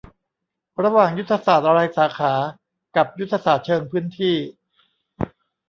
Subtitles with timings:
[0.83, 2.33] ระหว่างยุทธศาสตร์รายสาขา
[2.95, 4.35] กับยุทธศาสตร์เชิงพื้นที่